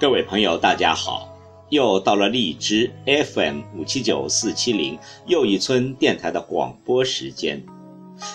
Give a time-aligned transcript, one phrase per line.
[0.00, 1.28] 各位朋友，大家好！
[1.68, 7.62] 又到了荔枝 FM 五七九四七零又一村电台的广播时间。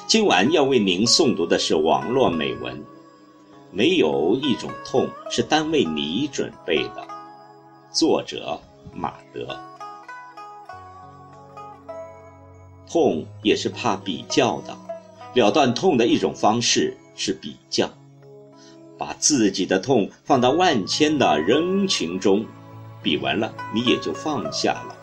[0.06, 2.80] 今晚要为您诵读的是网络美文。
[3.72, 7.08] 没有一种痛是单为你准备的。
[7.92, 8.62] 作者
[8.94, 9.60] 马德。
[12.88, 14.78] 痛也是怕比较的，
[15.34, 17.90] 了断痛的一种方式是比较。
[18.98, 22.46] 把自己的痛放到万千的人群中，
[23.02, 24.96] 比完了你也就放下了。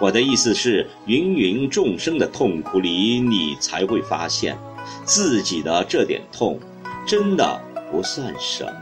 [0.00, 4.56] 我的意思是，芸芸众生的痛苦里，你才会发现，
[5.04, 6.58] 自己的这点痛，
[7.06, 8.80] 真的不算什么。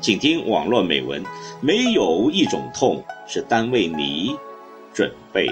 [0.00, 1.22] 请听网络美文：
[1.60, 4.36] 没有一种痛是单为你
[4.92, 5.46] 准备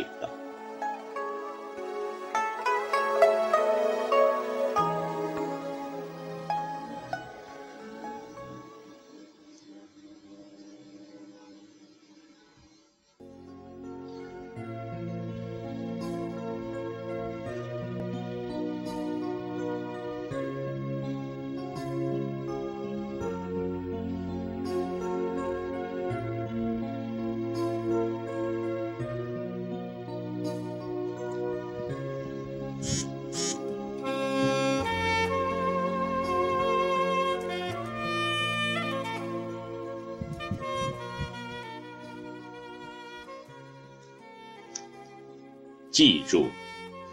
[45.90, 46.46] 记住，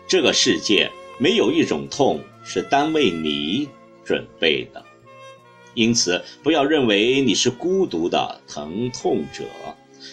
[0.08, 3.68] 这个世界没有一种痛是单为你
[4.06, 4.86] 准备的，
[5.74, 9.44] 因此不要认为你是孤独的疼痛者，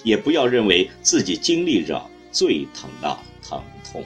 [0.02, 4.02] 也不要认为自己经历着最疼的疼痛。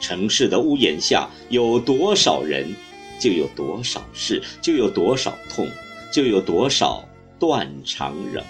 [0.00, 2.74] 城市的屋檐下有多少人，
[3.20, 5.68] 就有多少事，就有多少痛，
[6.10, 7.06] 就有多少
[7.38, 8.42] 断肠人。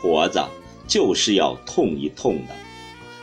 [0.00, 0.48] 活着。
[0.92, 2.54] 就是要痛一痛的，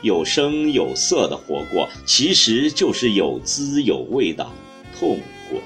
[0.01, 4.43] 有声有色的活过，其实就是有滋有味的
[4.97, 5.61] 痛过。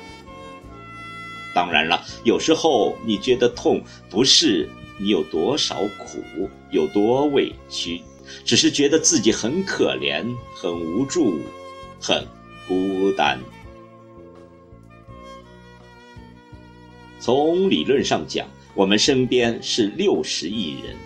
[1.56, 4.70] 当然了，有时候你觉得痛，不是
[5.00, 8.02] 你有多少苦，有多委屈，
[8.44, 11.40] 只是觉得自己很可怜，很无助，
[12.02, 12.28] 很
[12.68, 13.40] 孤单。
[17.22, 20.98] 从理论上讲，我们身边是六十亿人。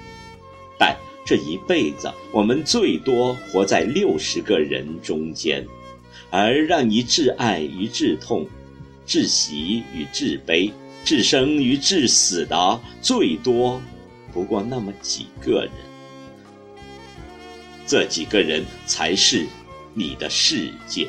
[0.78, 0.96] 但
[1.26, 5.66] 这一辈子，我们最多活在六十个人中间，
[6.30, 8.48] 而让你挚爱与挚痛、
[9.06, 10.72] 至喜与至悲、
[11.04, 13.82] 至生与至死的，最多
[14.32, 15.72] 不过那么几个人。
[17.86, 19.46] 这几个人才是
[19.94, 21.08] 你的世界。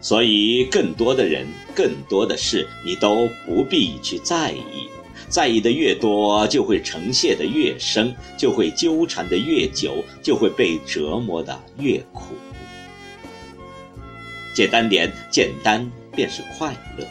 [0.00, 4.88] 所以，更多的人、更多的事，你都不必去在意。
[5.32, 12.34] 在意的越多，就会呈现的越深，就会纠缠的越久，就会被折磨的越苦。
[14.54, 17.06] 简单点，简单便是快乐。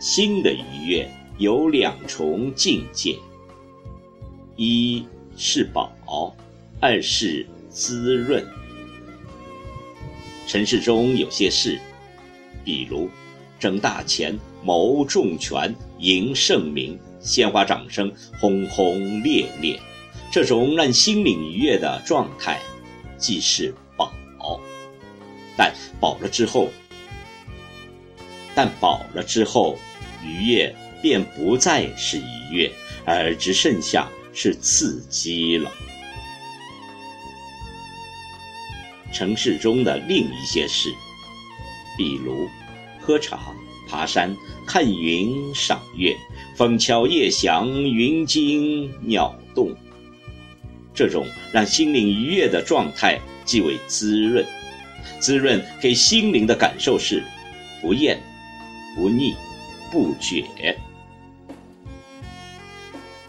[0.00, 1.06] 心的愉悦
[1.36, 3.14] 有两重境界：
[4.56, 5.06] 一
[5.36, 6.34] 是饱，
[6.80, 8.42] 二是滋润。
[10.46, 11.78] 尘世中有些事，
[12.64, 13.10] 比如
[13.60, 14.34] 挣大钱。
[14.64, 19.78] 谋重权，赢盛名，鲜花掌声，轰轰烈烈，
[20.32, 22.60] 这种让心灵愉悦的状态，
[23.18, 24.12] 即是饱。
[25.56, 26.68] 但饱了之后，
[28.56, 29.78] 但饱了之后，
[30.24, 32.72] 愉悦便不再是愉悦，
[33.04, 35.70] 而只剩下是刺激了。
[39.12, 40.92] 城市中的另一些事，
[41.96, 42.48] 比如
[43.00, 43.54] 喝茶。
[43.88, 44.36] 爬山、
[44.66, 46.16] 看云、赏月，
[46.56, 49.74] 风敲叶响，云惊鸟动。
[50.94, 54.44] 这种让心灵愉悦的状态，即为滋润。
[55.20, 57.22] 滋润给心灵的感受是：
[57.80, 58.20] 不厌、
[58.94, 59.34] 不腻、
[59.90, 60.44] 不绝。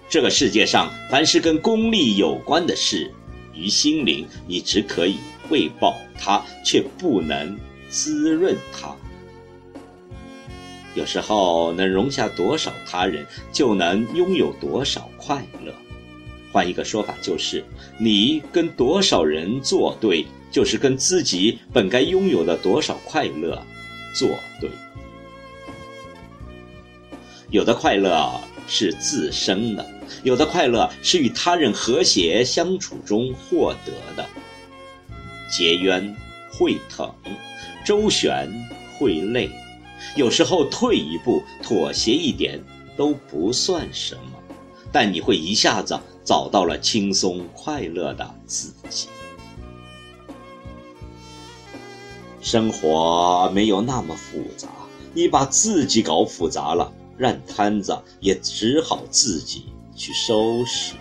[0.08, 3.12] 这个世界上，凡是跟功利有关的事，
[3.54, 5.18] 于心灵，你只可以
[5.50, 7.58] 喂饱它，却不能
[7.90, 8.96] 滋润它。
[10.95, 15.71] 有时候能容下多少他人，就能拥有多少快乐。
[16.51, 17.63] 换一个说法，就是
[17.97, 23.62] 你跟多少人作对，就是跟自己本该拥有的多少快乐
[24.15, 24.30] 作
[24.62, 24.69] 对。
[27.50, 29.86] 有的快乐是自身的，
[30.24, 34.25] 有的快乐是与他人和谐相处中获得的。
[35.51, 36.15] 结冤
[36.51, 37.13] 会疼，
[37.86, 38.50] 周旋
[38.98, 39.50] 会累，
[40.16, 42.63] 有时候退一步，妥协一点
[42.96, 44.40] 都不算什么，
[44.92, 49.07] 但你会一下子找到了轻松快乐的自己。
[52.42, 54.69] 生活没有那么复杂，
[55.13, 56.92] 你把自己搞复杂了。
[57.18, 60.96] 烂摊子也只好自己去收拾。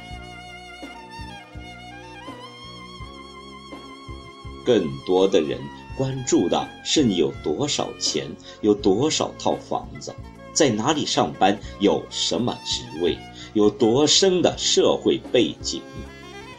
[4.65, 5.59] 更多的人
[5.97, 8.27] 关注的是你有多少钱，
[8.61, 10.15] 有多少套房子，
[10.53, 13.17] 在哪里上班，有什么职位，
[13.53, 15.81] 有多深的社会背景。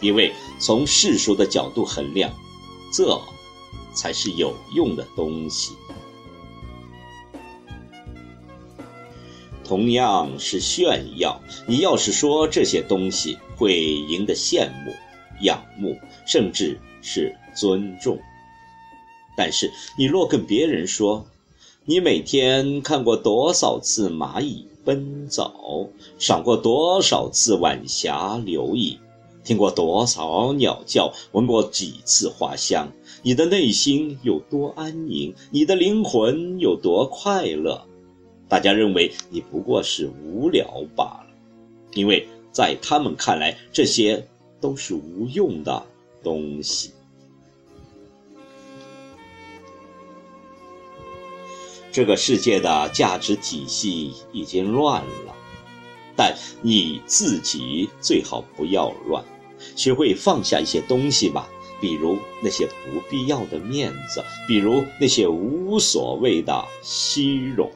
[0.02, 2.32] 因为从世俗的角度衡量，
[2.94, 3.20] 这
[3.94, 5.74] 才是有用的东西。
[9.64, 14.94] 同样是炫耀，你要是说这些东西会赢得羡慕、
[15.42, 15.98] 仰慕，
[16.28, 18.20] 甚至是尊重，
[19.38, 21.26] 但是你若跟别人说，
[21.86, 28.98] 你每天看过多少次蚂蚁奔走，赏过多少次晚霞流影，
[29.44, 32.92] 听过多少鸟叫，闻过几次花香，
[33.22, 37.86] 你的内心有多安宁，你的灵魂有多快乐？
[38.48, 41.28] 大家认为你不过是无聊罢了，
[41.94, 44.26] 因为在他们看来，这些
[44.62, 45.84] 都是无用的
[46.24, 46.92] 东西。
[51.96, 55.34] 这个世界的价值体系已经乱了，
[56.14, 59.24] 但你自己最好不要乱，
[59.78, 61.48] 学会放下一些东西吧，
[61.80, 67.72] 比如那些不必要的面子，比如那些无所谓的虚荣。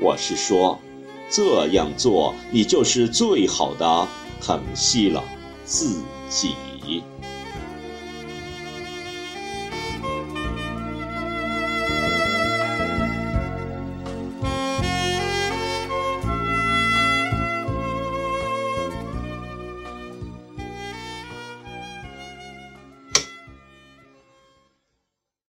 [0.00, 0.80] 我是说，
[1.28, 4.08] 这样做你就是最好的
[4.40, 5.22] 疼惜了
[5.66, 6.00] 自
[6.30, 6.54] 己。